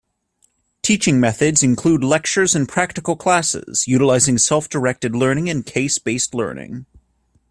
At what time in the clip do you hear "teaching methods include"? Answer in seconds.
0.81-2.03